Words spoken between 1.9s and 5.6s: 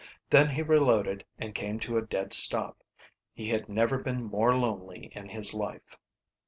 a dead stop. He had never been more lonely in his